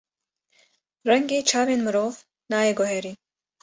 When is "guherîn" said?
2.79-3.17